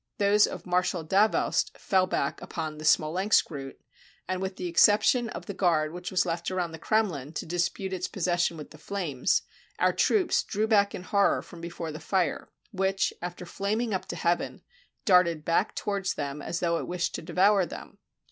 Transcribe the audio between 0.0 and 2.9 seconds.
Those of Marshal Davoust fell back upon the